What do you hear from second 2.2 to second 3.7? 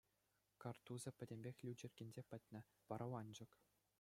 пӗтнӗ, вараланчӑк.